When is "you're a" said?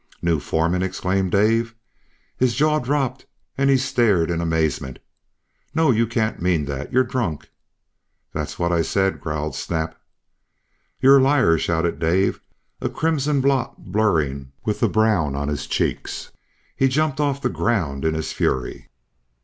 11.01-11.21